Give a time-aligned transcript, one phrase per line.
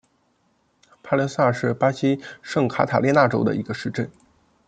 [1.03, 4.09] 帕略萨是巴西圣卡塔琳娜州的一个市镇。